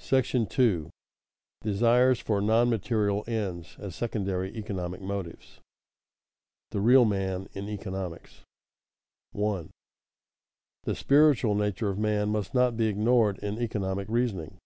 [0.58, 0.90] §II.
[1.62, 5.64] DESIRES FOR NON MATERIAL ENDS, AS SECONDARY ECONOMIC MOTIVES [Sidenote:
[6.72, 8.40] The real man in economics]
[9.30, 9.70] 1.
[10.88, 14.56] _The spiritual nature of man must not be ignored in economic reasoning.